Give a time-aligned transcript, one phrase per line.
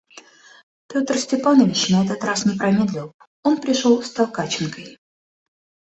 [0.87, 3.13] Петр Степанович на этот раз не промедлил;
[3.43, 4.97] он пришел с Толкаченкой.